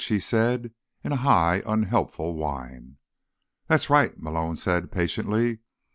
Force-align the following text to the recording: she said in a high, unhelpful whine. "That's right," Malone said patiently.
she 0.03 0.17
said 0.19 0.73
in 1.03 1.11
a 1.11 1.15
high, 1.17 1.61
unhelpful 1.63 2.33
whine. 2.33 2.97
"That's 3.67 3.87
right," 3.87 4.19
Malone 4.19 4.55
said 4.55 4.91
patiently. 4.91 5.59